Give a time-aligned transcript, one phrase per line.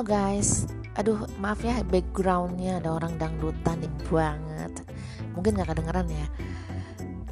[0.00, 0.64] Halo guys,
[0.96, 4.72] aduh maaf ya backgroundnya ada orang dangdutan nih banget.
[5.36, 6.24] Mungkin gak kedengeran ya.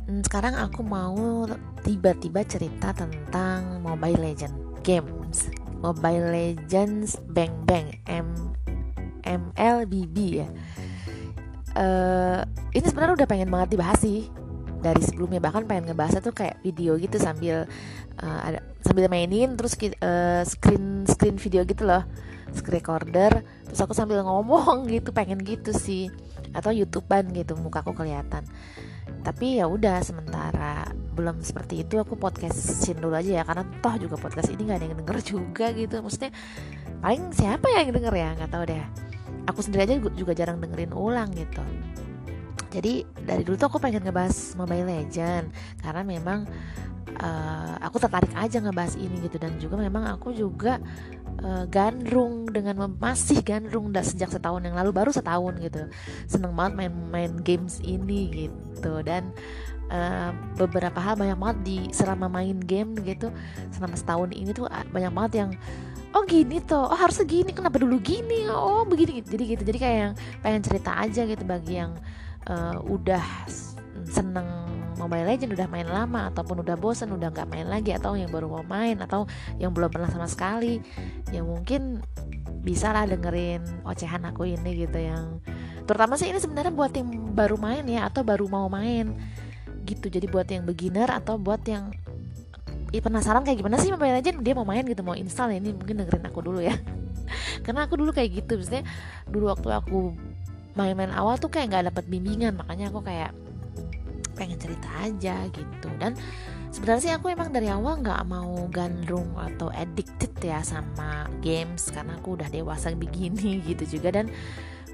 [0.04, 1.48] Hmm, Sekarang aku mau
[1.80, 5.48] tiba-tiba cerita tentang Mobile Legend Games.
[5.80, 8.52] Mobile Legends Bang Bang M
[9.25, 10.48] MLBB ya.
[11.72, 12.44] Uh,
[12.76, 14.29] Ini sebenarnya udah pengen banget dibahas sih
[14.85, 15.40] dari sebelumnya.
[15.40, 17.64] Bahkan pengen ngebahasnya tuh kayak video gitu sambil
[18.21, 19.72] uh, ada sambil mainin terus
[20.04, 22.04] uh, screen screen video gitu loh
[22.54, 26.08] screen recorder terus aku sambil ngomong gitu pengen gitu sih.
[26.56, 28.44] Atau youtubean gitu mukaku kelihatan.
[29.25, 33.42] Tapi ya udah sementara belum seperti itu aku podcastin dulu aja ya.
[33.44, 36.00] Karena toh juga podcast ini nggak ada yang denger juga gitu.
[36.00, 36.33] Maksudnya
[37.05, 38.28] paling siapa yang denger ya?
[38.36, 38.84] Nggak tahu deh.
[39.48, 41.64] Aku sendiri aja juga jarang dengerin ulang gitu.
[42.69, 45.48] Jadi dari dulu tuh aku pengen ngebahas Mobile Legend
[45.80, 46.44] karena memang
[47.17, 49.41] uh, aku tertarik aja ngebahas ini gitu.
[49.41, 50.77] Dan juga memang aku juga
[51.42, 55.89] uh, gandrung dengan masih gandrung udah sejak setahun yang lalu baru setahun gitu.
[56.29, 59.01] Seneng banget main-main games ini gitu.
[59.03, 59.33] Dan
[59.89, 63.33] uh, beberapa hal banyak banget di selama main game gitu
[63.73, 65.51] selama setahun ini tuh banyak banget yang
[66.17, 68.48] oh gini tuh oh harusnya gini kenapa dulu gini?
[68.48, 69.20] Oh begini.
[69.25, 69.62] Jadi gitu.
[69.64, 71.92] Jadi kayak yang pengen cerita aja gitu bagi yang
[72.48, 73.25] uh, udah
[74.09, 74.67] seneng
[75.09, 78.53] Mobile Legend udah main lama ataupun udah bosen udah nggak main lagi atau yang baru
[78.53, 79.25] mau main atau
[79.56, 80.84] yang belum pernah sama sekali
[81.33, 82.05] ya mungkin
[82.61, 85.41] bisa lah dengerin ocehan aku ini gitu yang
[85.89, 89.17] terutama sih ini sebenarnya buat yang baru main ya atau baru mau main
[89.89, 90.12] gitu.
[90.12, 91.89] Jadi buat yang beginner atau buat yang
[92.92, 95.73] ya penasaran kayak gimana sih Mobile Legend dia mau main gitu mau install ya ini
[95.73, 96.77] mungkin dengerin aku dulu ya.
[97.64, 98.84] Karena aku dulu kayak gitu maksudnya
[99.25, 99.98] dulu waktu aku
[100.77, 103.34] main-main awal tuh kayak nggak dapet bimbingan makanya aku kayak
[104.39, 105.91] pengen cerita aja gitu.
[105.98, 106.14] Dan
[106.70, 112.14] sebenarnya sih aku emang dari awal nggak mau gandrung atau addicted ya sama games karena
[112.14, 114.14] aku udah dewasa begini gitu juga.
[114.14, 114.30] Dan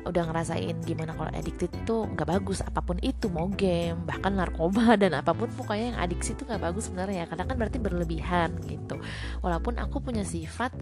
[0.04, 4.96] udah ngerasain gimana kalau addicted tuh nggak bagus apa pun itu mau game bahkan narkoba
[5.02, 7.28] dan apa pun pokoknya yang adiksi tuh nggak bagus sebenarnya.
[7.28, 8.96] Karena kan berarti berlebihan gitu.
[9.44, 10.72] Walaupun aku punya sifat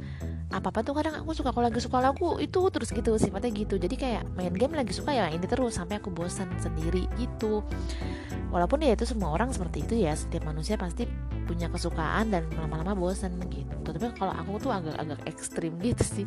[0.52, 3.80] apa apa tuh kadang aku suka kalau lagi suka lagu itu terus gitu sifatnya gitu.
[3.80, 7.64] Jadi kayak main game lagi suka ya ini terus sampai aku bosan sendiri gitu.
[8.52, 11.08] Walaupun ya itu semua orang seperti itu ya setiap manusia pasti
[11.48, 13.80] punya kesukaan dan lama-lama bosan gitu.
[13.80, 16.26] Tapi kalau aku tuh agak-agak ekstrim gitu sih.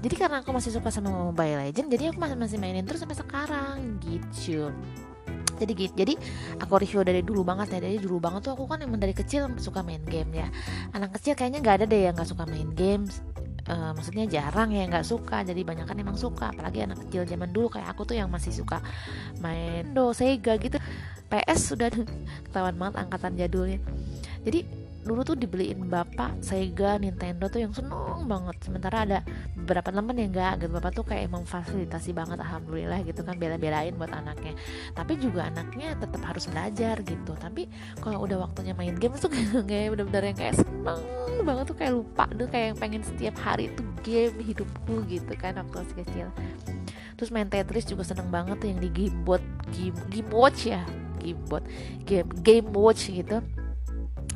[0.00, 3.20] Jadi karena aku masih suka sama Mobile Legend jadi aku masih masih mainin terus sampai
[3.20, 4.72] sekarang gitu.
[5.58, 6.14] Jadi gitu jadi
[6.62, 9.52] aku review dari dulu banget ya dari dulu banget tuh aku kan emang dari kecil
[9.60, 10.48] suka main game ya.
[10.96, 13.20] Anak kecil kayaknya nggak ada deh yang nggak suka main games
[13.68, 15.44] uh, maksudnya jarang ya nggak suka.
[15.44, 16.50] Jadi banyak kan emang suka.
[16.50, 18.80] Apalagi anak kecil zaman dulu kayak aku tuh yang masih suka
[19.44, 20.80] main do Sega gitu
[21.28, 21.92] PS sudah
[22.48, 23.78] ketahuan banget angkatan jadulnya.
[24.42, 24.64] Jadi
[25.06, 28.56] dulu tuh dibeliin bapak Sega Nintendo tuh yang seneng banget.
[28.62, 29.18] Sementara ada
[29.54, 30.72] beberapa temen yang enggak gitu.
[30.74, 34.58] Bapak tuh kayak emang fasilitasi banget alhamdulillah gitu kan bela-belain buat anaknya.
[34.92, 37.32] Tapi juga anaknya tetap harus belajar gitu.
[37.38, 37.70] Tapi
[38.02, 39.30] kalau udah waktunya main game tuh
[39.68, 41.02] kayak bener-bener yang kayak seneng
[41.46, 45.74] banget tuh kayak lupa tuh kayak pengen setiap hari tuh game hidupku gitu kan waktu
[45.84, 46.28] masih kecil.
[47.18, 49.42] Terus main Tetris juga seneng banget tuh yang di gamebot
[49.74, 50.86] game game watch ya
[51.18, 51.66] gamebot
[52.06, 53.42] game game watch gitu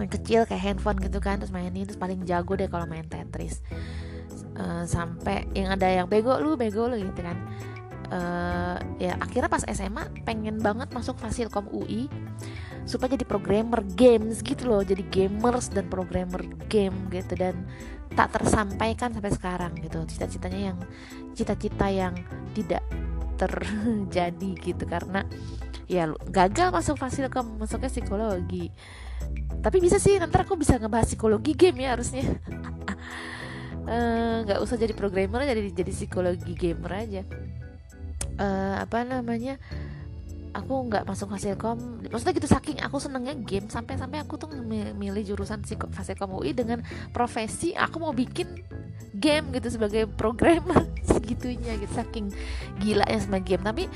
[0.03, 3.63] yang kecil kayak handphone gitu kan terus mainin terus paling jago deh kalau main Tetris.
[4.53, 7.39] Uh, sampai yang ada yang bego lu bego lu gitu kan.
[8.12, 12.12] Uh, ya akhirnya pas SMA pengen banget masuk Fasilkom UI
[12.85, 17.65] supaya jadi programmer games gitu loh jadi gamers dan programmer game gitu dan
[18.12, 20.05] tak tersampaikan sampai sekarang gitu.
[20.05, 20.79] Cita-citanya yang
[21.33, 22.12] cita-cita yang
[22.53, 22.85] tidak
[23.41, 25.25] terjadi gitu karena
[25.91, 28.71] ya gagal masuk fasilkom masuknya psikologi
[29.62, 32.27] tapi bisa sih nanti aku bisa ngebahas psikologi game ya harusnya.
[33.83, 37.23] Eh, nggak uh, usah jadi programmer jadi jadi psikologi gamer aja.
[38.39, 39.59] Uh, apa namanya
[40.55, 44.49] aku nggak masuk fasilkom maksudnya gitu saking aku senengnya game sampai sampai aku tuh
[44.97, 46.81] milih jurusan fasilkom UI dengan
[47.12, 48.49] profesi aku mau bikin
[49.17, 52.32] game gitu sebagai programmer segitunya gitu saking
[52.81, 53.62] gila ya sama game.
[53.62, 53.87] Tapi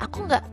[0.00, 0.44] aku nggak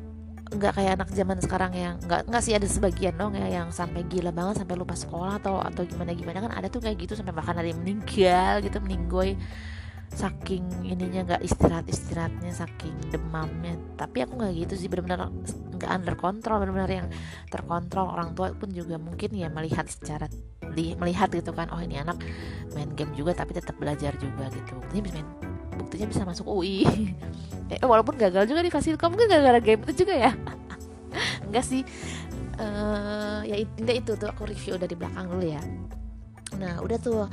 [0.54, 4.06] nggak kayak anak zaman sekarang yang nggak nggak sih ada sebagian dong ya yang sampai
[4.06, 7.34] gila banget sampai lupa sekolah atau atau gimana gimana kan ada tuh kayak gitu sampai
[7.34, 9.36] bahkan ada yang meninggal gitu meninggoy.
[10.14, 13.74] Saking ininya nggak istirahat istirahatnya saking demamnya.
[13.98, 15.34] Tapi aku nggak gitu sih benar-benar
[15.74, 17.08] nggak under control benar-benar yang
[17.50, 18.14] terkontrol.
[18.14, 20.30] Orang tua pun juga mungkin ya melihat secara
[20.78, 22.22] di melihat gitu kan oh ini anak
[22.78, 24.78] main game juga tapi tetap belajar juga gitu.
[24.94, 26.86] Bisa main buktinya bisa masuk UI
[27.74, 30.32] eh, walaupun gagal juga di Fasilkom mungkin gara-gara game itu juga ya?
[31.50, 31.84] Enggak sih.
[32.54, 35.62] Uh, ya intinya itu tuh aku review dari belakang dulu ya.
[36.58, 37.26] Nah udah tuh.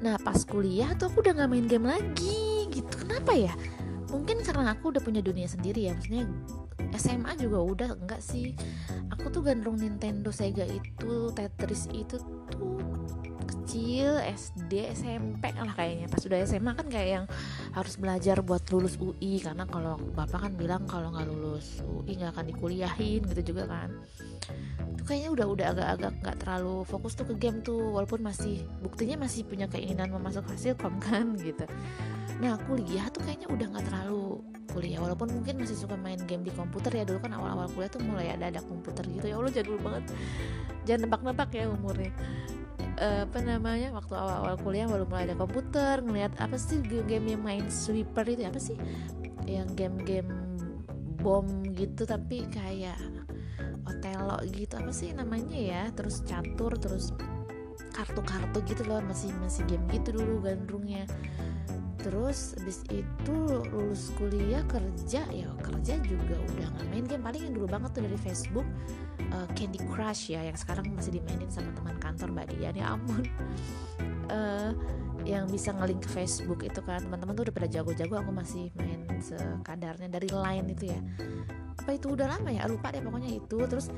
[0.00, 3.06] Nah pas kuliah tuh aku udah nggak main game lagi gitu.
[3.06, 3.54] Kenapa ya?
[4.10, 6.26] Mungkin karena aku udah punya dunia sendiri ya maksudnya
[6.98, 8.54] SMA juga udah enggak sih.
[9.14, 12.18] Aku tuh gandrung Nintendo Sega itu Tetris itu
[12.50, 12.89] tuh
[13.70, 16.10] kecil SD SMP lah kayaknya.
[16.10, 17.26] Pas udah SMA kan kayak yang
[17.70, 22.34] harus belajar buat lulus UI karena kalau bapak kan bilang kalau nggak lulus UI nggak
[22.34, 23.94] akan dikuliahin gitu juga kan.
[24.90, 27.94] Itu kayaknya udah udah agak-agak nggak terlalu fokus tuh ke game tuh.
[27.94, 31.62] Walaupun masih buktinya masih punya keinginan memasuk hasil kom kan gitu.
[32.42, 34.42] Nah kuliah tuh kayaknya udah nggak terlalu
[34.74, 34.98] kuliah.
[34.98, 37.06] Walaupun mungkin masih suka main game di komputer ya.
[37.06, 39.30] Dulu kan awal-awal kuliah tuh mulai ada ada komputer gitu.
[39.30, 40.10] Ya Allah jadul banget.
[40.90, 42.10] Jangan nebak-nebak ya umurnya
[43.00, 47.42] uh, apa namanya waktu awal-awal kuliah baru mulai ada komputer ngeliat apa sih game-game yang
[47.42, 48.76] main sweeper itu apa sih?
[49.48, 50.30] Yang game-game
[51.20, 53.00] bom gitu tapi kayak
[53.88, 55.82] Otelo gitu apa sih namanya ya?
[55.96, 57.16] Terus catur terus
[57.90, 61.04] kartu-kartu gitu loh masih masih game gitu dulu gandrungnya
[62.00, 63.36] terus habis itu
[63.72, 67.22] lulus kuliah kerja ya kerja juga udah nggak main game.
[67.24, 68.66] Paling yang dulu banget tuh dari Facebook
[69.32, 73.24] uh, Candy Crush ya yang sekarang masih dimainin sama teman kantor Mbak Dian ya ampun.
[74.28, 74.72] Uh,
[75.28, 79.04] yang bisa ngelink ke Facebook itu kan teman-teman tuh udah pada jago-jago aku masih main
[79.20, 81.00] sekadarnya dari line itu ya
[81.80, 82.12] apa itu?
[82.12, 83.58] Udah lama ya lupa deh pokoknya itu.
[83.64, 83.88] Terus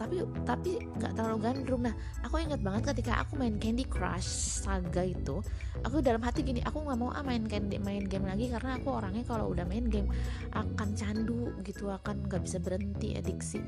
[0.00, 1.82] tapi tapi nggak terlalu gandrung.
[1.84, 1.94] Nah
[2.24, 5.38] aku ingat banget ketika aku main Candy Crush Saga itu
[5.84, 8.88] aku dalam hati gini aku nggak mau ah main candy main game lagi karena aku
[8.98, 10.08] orangnya kalau udah main game
[10.56, 13.60] akan candu gitu akan nggak bisa berhenti adiksi.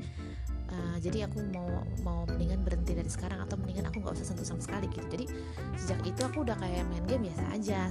[0.69, 4.45] Uh, jadi aku mau mau mendingan berhenti dari sekarang atau mendingan aku nggak usah sentuh
[4.45, 5.05] sama sekali gitu.
[5.09, 5.25] Jadi
[5.81, 7.89] sejak itu aku udah kayak main game biasa aja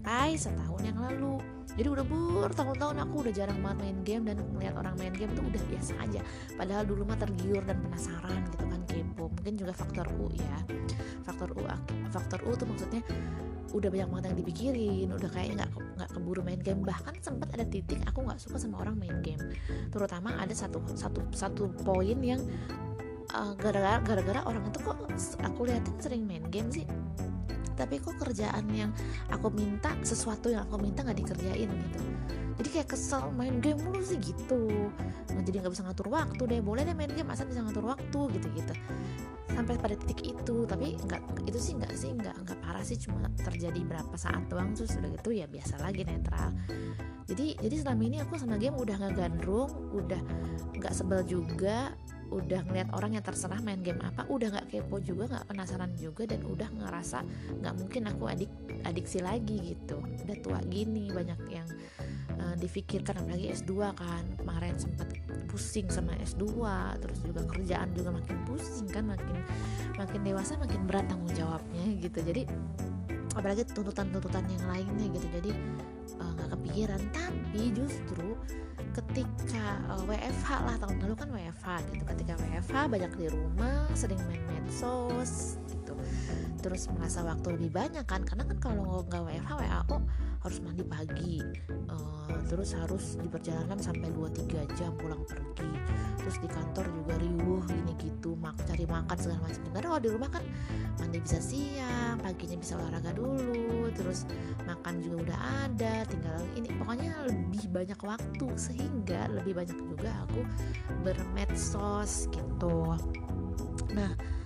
[0.00, 1.36] sampai setahun yang lalu.
[1.76, 2.04] Jadi udah
[2.48, 5.92] bertahun-tahun aku udah jarang banget main game dan melihat orang main game tuh udah biasa
[6.00, 6.20] aja.
[6.56, 10.56] Padahal dulu mah tergiur dan penasaran gitu kan kepo mungkin juga faktor U ya.
[11.20, 11.62] Faktor U
[12.08, 13.04] faktor U tuh maksudnya
[13.76, 15.70] udah banyak banget yang dipikirin udah kayak nggak
[16.00, 16.80] nggak keburu main game.
[16.80, 19.40] Bahkan sempat ada titik aku nggak suka sama orang main game.
[19.92, 22.40] Terutama ada satu satu satu poin yang
[23.36, 24.96] uh, gara-gara gara-gara orang itu kok
[25.44, 26.88] aku liatin sering main game sih
[27.80, 28.92] tapi kok kerjaan yang
[29.32, 32.04] aku minta sesuatu yang aku minta nggak dikerjain gitu.
[32.60, 34.92] Jadi kayak kesel main game mulu sih gitu.
[35.32, 36.60] Nah, jadi nggak bisa ngatur waktu deh.
[36.60, 38.74] Boleh deh main game asal bisa ngatur waktu gitu gitu
[39.50, 43.00] sampai pada titik itu tapi nggak itu sih nggak sih nggak nggak parah sih.
[43.00, 46.52] Cuma terjadi berapa saat doang terus udah gitu ya biasa lagi netral.
[47.24, 50.20] Jadi jadi selama ini aku sama game udah nggak gandrung udah
[50.76, 51.96] nggak sebel juga
[52.30, 56.22] udah ngeliat orang yang terserah main game apa udah nggak kepo juga nggak penasaran juga
[56.30, 57.26] dan udah ngerasa
[57.58, 58.50] nggak mungkin aku adik
[58.86, 59.98] adiksi lagi gitu.
[59.98, 61.68] Udah tua gini banyak yang
[62.38, 64.24] uh, difikirkan apalagi S2 kan.
[64.38, 65.10] Kemarin sempat
[65.50, 66.46] pusing sama S2
[67.02, 69.42] terus juga kerjaan juga makin pusing kan makin
[69.98, 72.18] makin dewasa makin berat tanggung jawabnya gitu.
[72.22, 72.46] Jadi
[73.34, 75.26] apalagi tuntutan-tuntutan yang lainnya gitu.
[75.34, 75.50] Jadi
[76.18, 77.00] eh, nggak uh, kepikiran.
[77.10, 78.38] Tapi justru
[79.00, 82.04] ketika uh, eh, WFH lah tahun lalu kan WFH gitu.
[82.04, 85.96] Ketika WFH banyak di rumah sering main medsos gitu.
[86.60, 89.96] Terus merasa waktu lebih banyak kan karena kan kalau nggak WFH WAO
[90.40, 91.36] harus mandi pagi
[91.92, 95.68] uh, terus harus di perjalanan sampai 2-3 jam pulang pergi.
[96.20, 99.62] Terus di kantor juga riuh gini gitu mak cari makan segala macam.
[99.72, 100.44] Karena kalau di rumah kan
[100.96, 104.24] mandi bisa siang paginya bisa olahraga dulu terus
[104.64, 105.38] makan juga udah
[105.68, 106.68] ada tinggal ini.
[106.72, 110.40] Pokoknya lebih banyak waktu sehingga lebih banyak juga aku
[111.04, 112.96] bermedsos gitu.
[113.92, 114.39] Nah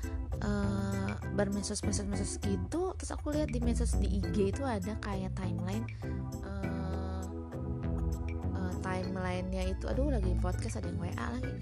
[0.44, 5.32] uh, bermedsos medsos medsos gitu terus aku lihat di medsos di IG itu ada kayak
[5.34, 5.88] timeline
[6.44, 7.24] uh,
[8.54, 11.54] uh, timelinenya itu aduh lagi podcast ada yang WA lagi.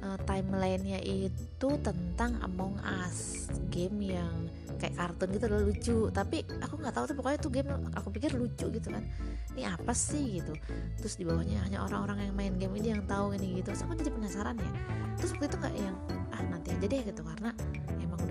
[0.00, 4.48] Uh, timelinenya itu tentang Among Us game yang
[4.80, 5.98] kayak kartun gitu loh lucu.
[6.08, 9.04] Tapi aku nggak tahu tuh pokoknya tuh game aku pikir lucu gitu kan.
[9.52, 10.56] Ini apa sih gitu.
[10.96, 13.76] Terus di bawahnya hanya orang-orang yang main game ini yang tahu ini gitu.
[13.76, 14.72] Terus aku jadi penasaran ya.
[15.20, 15.96] Terus waktu itu nggak yang
[16.32, 17.20] ah nanti aja deh gitu.
[17.20, 17.50] Karena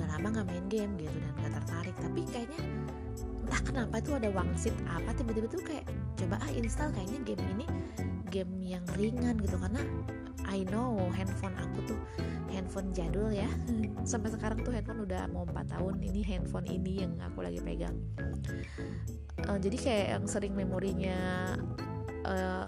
[0.10, 1.96] lama nggak main game gitu dan nggak tertarik.
[2.02, 2.62] Tapi kayaknya
[3.46, 5.86] entah kenapa itu ada wangsit apa tiba-tiba tuh kayak
[6.18, 7.66] coba ah install kayaknya game ini
[8.30, 9.56] game yang ringan gitu.
[9.58, 9.82] Karena
[10.50, 12.00] I know handphone aku tuh
[12.50, 13.48] handphone jadul ya.
[14.10, 17.96] Sampai sekarang tuh handphone udah mau 4 tahun ini handphone ini yang aku lagi pegang.
[19.46, 21.54] Uh, jadi kayak yang sering memorinya
[22.26, 22.66] uh,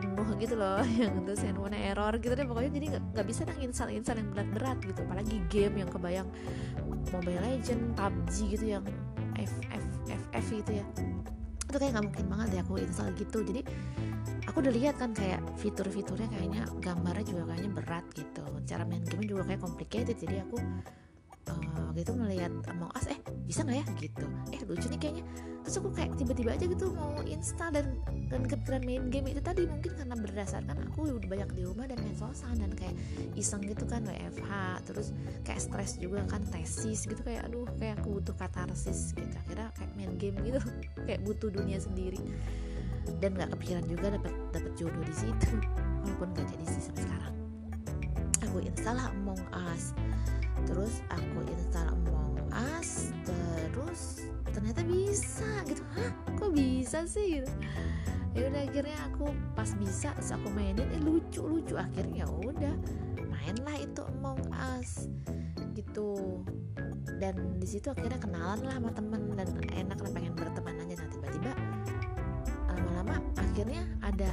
[0.00, 2.32] penuh gitu loh yang terus handphone error gitu.
[2.34, 5.00] Deh pokoknya jadi nggak bisa nang install install yang berat-berat gitu.
[5.04, 6.28] Apalagi game yang kebayang
[7.08, 8.84] Mobile Legend, PUBG gitu yang
[9.38, 10.84] FF FF gitu ya.
[11.68, 13.38] Itu kayak nggak mungkin banget deh aku install gitu.
[13.44, 13.60] Jadi
[14.48, 18.44] aku udah lihat kan kayak fitur-fiturnya kayaknya gambarnya juga kayaknya berat gitu.
[18.64, 20.16] Cara main game juga kayak complicated.
[20.16, 20.56] Jadi aku
[21.52, 23.86] uh, waktu itu ngelihat Among Us eh bisa nggak ya?
[24.00, 24.26] Gitu.
[24.52, 25.24] Eh lucu nih kayaknya
[25.68, 27.86] terus aku kayak tiba-tiba aja gitu mau install dan
[28.32, 32.00] dan kepikiran main game itu tadi mungkin karena berdasarkan aku udah banyak di rumah dan
[32.00, 32.96] medsosan dan kayak
[33.36, 34.48] iseng gitu kan WFH
[34.88, 35.12] terus
[35.44, 39.28] kayak stres juga kan tesis gitu kayak aduh kayak aku butuh katarsis gitu.
[39.44, 40.56] Akhirnya kayak main game gitu
[41.06, 42.16] kayak butuh dunia sendiri.
[43.20, 45.52] Dan nggak kepikiran juga dapat dapat jodoh di situ
[46.08, 47.34] walaupun gak jadi sih sampai sekarang.
[48.48, 49.92] Aku install Among Us.
[50.64, 52.27] Terus aku install Among
[53.98, 55.82] terus ternyata bisa gitu.
[55.98, 56.10] Hah?
[56.38, 57.50] Kok bisa sih gitu?
[58.36, 61.74] Ya udah akhirnya aku pas bisa terus aku mainin eh lucu lucu.
[61.74, 62.74] Akhirnya ya udah
[63.26, 65.10] mainlah itu Among Us
[65.74, 66.42] gitu.
[67.18, 70.94] Dan di situ akhirnya kenalan lah sama temen dan enak lah pengen berteman aja.
[71.02, 71.52] Nah tiba-tiba
[72.70, 74.30] lama-lama akhirnya ada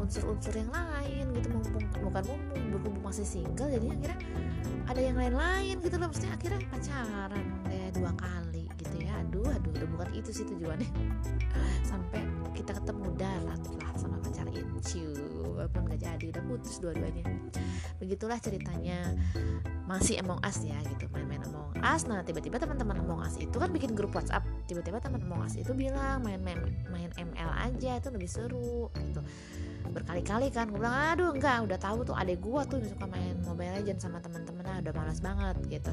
[0.00, 4.18] unsur-unsur yang lain gitu mumpung bukan mumpung berhubung masih single jadi akhirnya
[4.86, 9.12] ada yang lain-lain gitu loh maksudnya akhirnya pacaran kayak dua kali gitu ya.
[9.26, 10.90] Aduh aduh udah bukan itu sih tujuannya.
[11.90, 12.22] Sampai
[12.54, 15.10] kita ketemu darat lah sama pacar Incu
[15.58, 17.26] walaupun gak jadi udah putus dua-duanya.
[17.98, 19.18] Begitulah ceritanya.
[19.86, 22.06] Masih Among Us ya gitu main-main Among Us.
[22.06, 24.46] Nah tiba-tiba teman-teman Among Us itu kan bikin grup WhatsApp.
[24.70, 29.22] Tiba-tiba teman Among Us itu bilang main-main main ML aja itu lebih seru gitu
[29.92, 30.70] berkali-kali kan.
[30.70, 34.18] Gue bilang aduh enggak udah tahu tuh adek gue tuh suka main Mobile Legends sama
[34.22, 35.92] temen-temen ah udah malas banget gitu.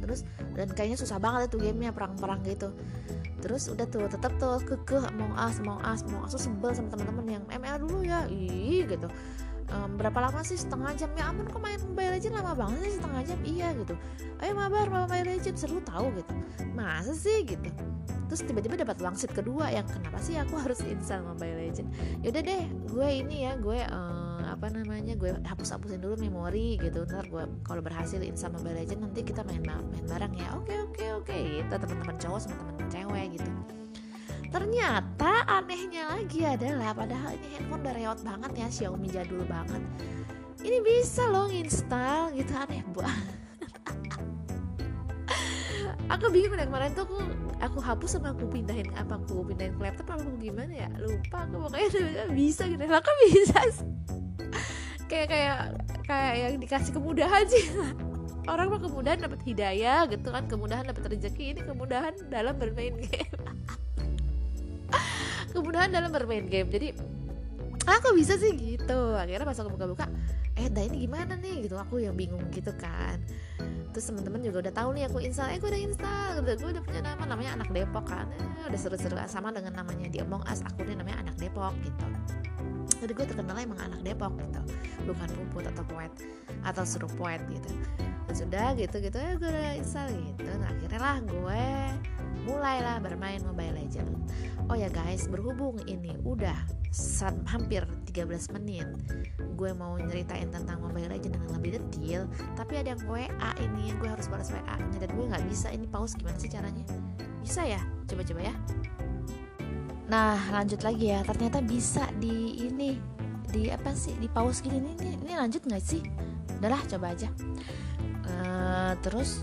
[0.00, 0.20] Terus
[0.56, 2.72] dan kayaknya susah banget itu gamenya perang-perang gitu.
[3.40, 6.92] Terus udah tuh tetap tuh kekeh mau as mau as mau as tuh sebel sama
[6.92, 8.24] teman-teman yang ML dulu ya.
[8.28, 9.08] Ih gitu
[9.72, 10.58] um, berapa lama sih?
[10.58, 11.10] Setengah jam.
[11.14, 12.36] Ya ampun kok main Mobile Legends?
[12.36, 13.38] Lama banget sih setengah jam.
[13.46, 13.94] Iya gitu.
[14.42, 15.60] Ayo mabar Mobile Legends.
[15.62, 16.32] Seru tahu gitu.
[16.76, 17.70] Masa sih gitu.
[18.30, 21.90] Terus tiba-tiba dapat wangsit kedua yang kenapa sih aku harus install Mobile Legends?
[22.22, 27.02] Yaudah deh gue ini ya gue um, apa namanya gue hapus hapusin dulu memori gitu.
[27.08, 30.54] Ntar gue kalau berhasil install Mobile Legends nanti kita main main bareng ya.
[30.54, 31.34] Oke oke oke.
[31.34, 33.50] Gitu teman-teman cowok sama teman cewek gitu
[34.50, 39.82] ternyata anehnya lagi adalah padahal ini handphone udah reot banget ya Xiaomi jadul banget.
[40.60, 43.38] Ini bisa loh install gitu aneh banget.
[46.18, 47.22] Aku bingung dari kemarin tuh aku
[47.62, 50.90] aku hapus sama aku pindahin apa aku pindahin ke laptop apa aku gimana ya?
[50.98, 51.88] Lupa aku pokoknya
[52.38, 52.82] bisa gitu.
[52.82, 53.60] Lah kan bisa
[55.06, 55.58] kayak kayak
[56.02, 57.70] kayak yang dikasih kemudahan sih.
[58.50, 63.38] Orang mah kemudahan dapat hidayah gitu kan kemudahan dapat rezeki ini kemudahan dalam bermain game
[65.50, 66.70] kemudahan dalam bermain game.
[66.70, 66.94] Jadi
[67.86, 68.54] aku bisa sih?
[68.54, 69.00] Gitu.
[69.14, 70.06] Akhirnya pas aku buka-buka
[70.58, 71.66] eh dah ini gimana nih?
[71.68, 71.76] Gitu.
[71.76, 73.20] Aku yang bingung gitu kan.
[73.90, 75.50] Terus teman-teman juga udah tahu nih aku install.
[75.50, 76.30] Eh gue udah install.
[76.46, 78.26] Gue udah punya nama namanya anak Depok kan.
[78.62, 79.18] Eh, udah seru-seru.
[79.26, 80.62] Sama dengan namanya di Among Us.
[80.62, 82.06] Akunnya namanya anak Depok gitu.
[83.00, 84.60] Jadi gue terkenal emang anak Depok gitu.
[85.08, 86.12] Bukan puput atau poet
[86.62, 87.70] atau suruh poet gitu.
[88.28, 89.16] Dan sudah gitu gitu.
[89.16, 90.50] Ya gue udah install gitu.
[90.60, 91.64] Nah akhirnya lah gue
[92.46, 94.16] mulailah bermain Mobile Legends
[94.70, 96.56] oh ya guys berhubung ini udah
[97.50, 98.86] hampir 13 menit
[99.58, 104.08] gue mau nyeritain tentang Mobile Legends dengan lebih detail tapi ada yang WA ini gue
[104.08, 105.68] harus balas WA nya dan gue nggak bisa.
[105.68, 106.84] Ini pause gimana sih caranya?
[107.42, 107.80] Bisa ya?
[108.08, 108.54] Coba-coba ya.
[110.08, 111.20] Nah lanjut lagi ya.
[111.22, 112.96] Ternyata bisa di ini
[113.50, 114.16] di apa sih?
[114.16, 114.80] Di pause gini.
[114.80, 116.02] Ini ini, lanjut nggak sih?
[116.58, 117.28] Udahlah coba aja.
[118.30, 119.42] Uh, terus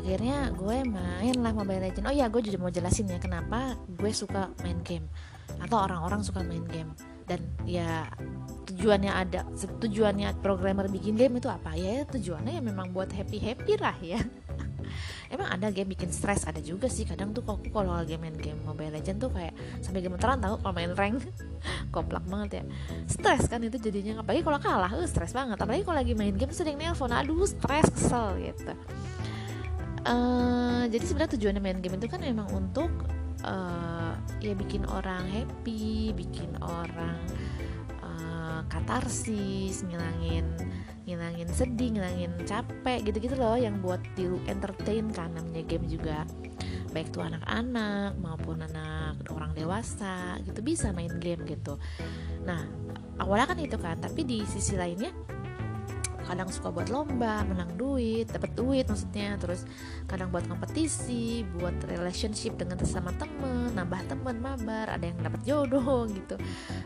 [0.00, 2.08] akhirnya gue main lah Mobile Legends.
[2.08, 5.04] Oh ya gue juga mau jelasin ya kenapa gue suka main game
[5.60, 6.96] atau orang-orang suka main game.
[7.28, 8.08] Dan ya
[8.66, 11.76] tujuannya ada tujuannya programmer bikin game itu apa?
[11.76, 14.18] Ya tujuannya ya memang buat happy happy lah ya.
[15.30, 17.06] Emang ada game bikin stres ada juga sih.
[17.06, 20.74] Kadang tuh aku kalau lagi main game Mobile Legend tuh kayak sampai gemeteran tahu kalau
[20.74, 21.22] main rank.
[21.94, 22.62] Koplak banget ya.
[23.06, 24.26] Stres kan itu jadinya.
[24.26, 25.54] Apalagi kalau kalah uh, stres banget.
[25.54, 27.14] Apalagi kalau lagi main game sering nelpon.
[27.14, 28.74] Aduh stres kesel gitu
[30.06, 32.90] uh, jadi sebenarnya tujuannya main game itu kan memang untuk
[33.44, 37.18] uh, ya bikin orang happy bikin orang
[38.00, 40.46] uh, katarsis ngilangin
[41.08, 46.22] ngilangin sedih ngilangin capek gitu-gitu loh yang buat di entertain kan namanya game juga.
[46.90, 51.78] Baik tuh anak-anak maupun anak orang dewasa gitu bisa main game gitu.
[52.46, 52.62] Nah
[53.18, 55.10] awalnya kan itu kan tapi di sisi lainnya
[56.30, 59.34] kadang suka buat lomba menang duit dapat duit maksudnya.
[59.42, 59.66] Terus
[60.06, 66.06] kadang buat kompetisi buat relationship dengan sesama temen nambah temen mabar ada yang dapat jodoh
[66.18, 66.38] gitu.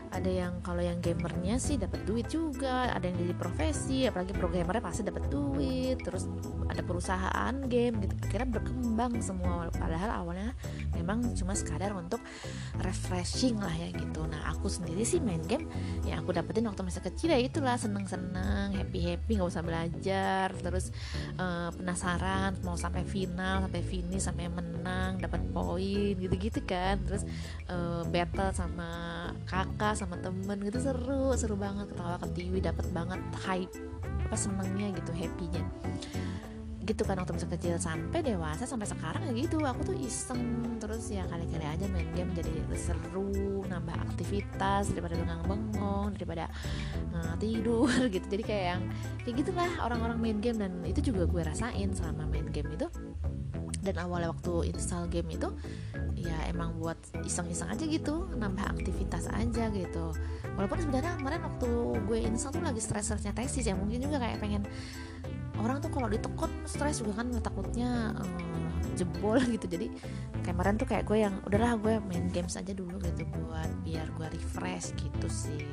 [0.09, 4.81] Ada yang kalau yang gamernya sih dapat duit juga ada yang jadi profesi apalagi programmernya
[4.81, 6.01] pasti dapat duit.
[6.01, 6.25] Terus
[6.65, 10.57] ada perusahaan game gitu akhirnya berkembang semua padahal awalnya
[10.97, 12.17] memang cuma sekadar untuk
[12.81, 14.25] refreshing lah ya gitu.
[14.25, 15.69] Nah aku sendiri sih main game
[16.09, 20.47] yang aku dapetin waktu masa kecil ya itulah seneng seneng happy happy nggak usah belajar
[20.59, 20.89] terus
[21.37, 26.97] uh, penasaran mau sampai final sampai finish sampai menang dapat poin gitu-gitu kan.
[27.05, 27.23] Terus
[27.69, 28.91] uh, battle sama
[29.45, 33.73] kakak sama temen gitu seru seru banget ketawa ketiwi dapat banget hype
[34.25, 35.61] apa senengnya gitu happynya
[36.85, 39.57] gitu kan waktu masih kecil sampai dewasa sampai sekarang ya gitu.
[39.65, 46.13] Aku tuh iseng terus ya kali-kali aja main game jadi seru nambah aktivitas daripada bengang-bengong
[46.13, 46.45] daripada
[47.11, 48.25] uh, tidur gitu.
[48.29, 48.81] Jadi kayak yang
[49.25, 52.85] kayak gitulah orang-orang main game dan itu juga gue rasain selama main game itu.
[53.81, 55.49] Dan awalnya waktu install game itu
[56.17, 60.13] ya emang buat iseng-iseng aja gitu nambah aktivitas aja gitu.
[60.57, 61.69] Walaupun sebenarnya kemarin waktu
[62.05, 64.65] gue install tuh lagi stress-stressnya tesis ya mungkin juga kayak pengen
[65.59, 69.65] orang tuh kalau ditekun stres juga kan takutnya um, jebol gitu.
[69.65, 69.87] Jadi
[70.45, 74.27] kemarin tuh kayak gue yang udahlah gue main games aja dulu gitu buat biar gue
[74.37, 75.65] refresh gitu sih.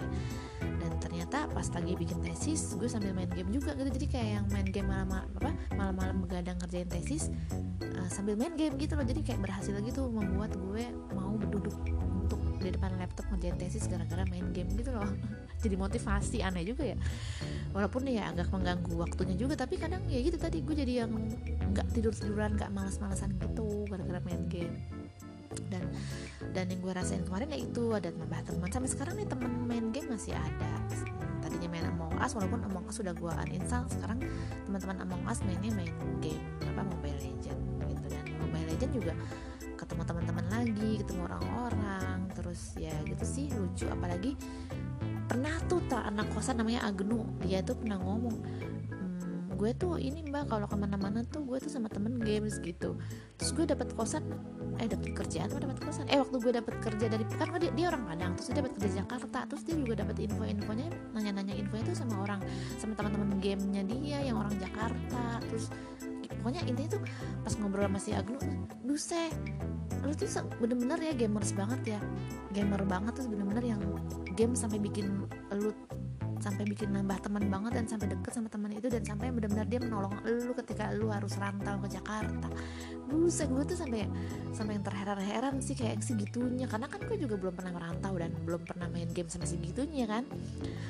[0.60, 3.88] Dan ternyata pas lagi bikin tesis gue sambil main game juga gitu.
[3.88, 7.32] Jadi kayak yang main game malam apa malam-malam begadang ngerjain tesis
[7.82, 9.06] uh, sambil main game gitu loh.
[9.06, 10.84] Jadi kayak berhasil gitu membuat gue
[11.14, 11.76] mau berduduk
[12.22, 15.04] untuk di depan laptop ngerjain tesis gara-gara main game gitu loh
[15.62, 16.98] jadi motivasi aneh juga ya.
[17.72, 21.14] Walaupun ya agak mengganggu waktunya juga tapi kadang ya gitu tadi gue jadi yang
[21.72, 24.76] nggak tidur tiduran nggak malas-malasan gitu gara-gara main game.
[25.70, 25.84] Dan
[26.52, 28.68] dan yang gue rasain kemarin ya itu ada nambah teman.
[28.68, 30.72] Sampai sekarang nih temen main game masih ada.
[31.40, 34.20] Tadinya main Among Us walaupun Among Us sudah gue uninstall sekarang
[34.68, 38.06] teman-teman Among Us mainnya main game apa Mobile Legend gitu.
[38.10, 39.12] Dan Mobile Legend juga
[39.76, 43.84] ketemu teman-teman lagi ketemu orang-orang terus ya gitu sih lucu.
[43.90, 44.36] Apalagi
[45.32, 47.24] pernah tuh tak anak kosan namanya Agnu.
[47.40, 51.72] Dia tuh pernah ngomong mmm, gue tuh ini mbak kalau ke mana-mana tuh gue tuh
[51.72, 53.00] sama temen games gitu.
[53.40, 54.28] Terus gue dapat kosan
[54.76, 56.04] eh dapat kerjaan dapat kosan?
[56.12, 58.90] Eh waktu gue dapat kerja dari kan dia, dia orang Padang terus dia dapat kerja
[59.00, 60.86] Jakarta terus dia juga dapat info-infonya
[61.16, 62.40] nanya-nanya infonya tuh sama orang
[62.76, 65.72] sama teman-teman gamenya dia yang orang Jakarta terus
[66.42, 67.02] pokoknya intinya tuh
[67.46, 68.36] pas ngobrol sama si Agnu
[68.82, 69.30] Duse
[70.02, 70.26] lu tuh
[70.58, 72.00] bener-bener ya gamers banget ya.
[72.50, 73.82] Gamer banget tuh bener-bener yang
[74.34, 75.70] game sampai bikin lu
[76.42, 79.78] sampai bikin nambah teman banget dan sampai deket sama teman itu dan sampai benar-benar dia
[79.78, 82.50] menolong lu ketika lu harus rantau ke Jakarta.
[83.06, 84.10] Buset gue tuh sampai
[84.50, 86.66] sampai yang terheran-heran sih kayak segitunya.
[86.66, 90.26] Karena kan gue juga belum pernah merantau dan belum pernah main game sampai segitunya kan.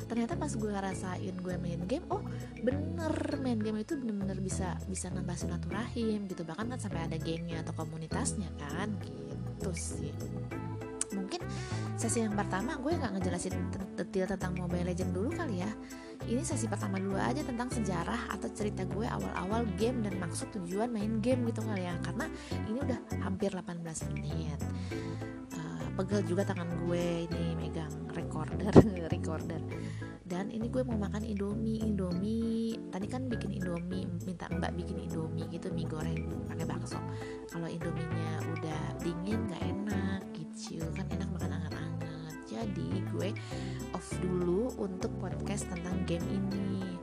[0.08, 2.24] Ternyata pas gue rasain gue main game oh
[2.64, 3.12] bener
[3.44, 6.48] main game itu bener-bener bisa bisa nambah silaturahim gitu.
[6.48, 10.14] Bahkan kan sampai ada gengnya atau komunitasnya kan gitu sih
[11.14, 11.40] mungkin
[11.96, 13.54] sesi yang pertama gue nggak ngejelasin
[13.94, 15.70] detail tentang Mobile Legend dulu kali ya.
[16.22, 20.90] Ini sesi pertama dulu aja tentang sejarah atau cerita gue awal-awal game dan maksud tujuan
[20.90, 21.98] main game gitu kali ya.
[22.02, 22.30] Karena
[22.70, 23.82] ini udah hampir 18
[24.14, 24.60] menit
[25.92, 28.72] pegel juga tangan gue ini megang recorder
[29.14, 29.60] recorder.
[30.22, 32.80] Dan ini gue mau makan indomie indomie.
[32.88, 36.96] Tadi kan bikin indomie minta mbak bikin indomie gitu mie goreng pakai bakso.
[37.52, 42.02] Kalau indominya udah dingin nggak enak gitu kan enak makan anget-anget
[42.52, 43.28] jadi gue
[43.96, 46.96] off dulu untuk podcast tentang game ini.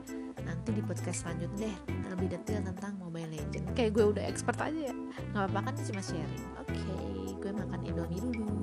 [0.45, 1.78] Nanti di podcast selanjutnya deh
[2.10, 4.95] lebih detail tentang Mobile Legend kayak gue udah expert aja ya.
[5.34, 6.45] Nggak apa-apa kan cuma sharing.
[6.58, 7.06] Oke okay,
[7.38, 8.59] gue makan indomie dulu